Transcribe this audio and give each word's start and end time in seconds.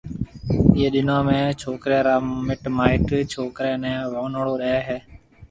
ايئيَ 0.75 0.87
ڏنون 0.93 1.21
۾ 1.27 1.35
ڇوڪرَي 1.61 1.99
را 2.07 2.15
مِٽ 2.47 2.61
مائيٽ 2.77 3.09
ڇوڪرَي 3.31 3.73
نيَ 3.83 3.93
ونوݪو 4.13 4.53
ڏَي 4.61 4.75
ھيََََ 4.87 4.97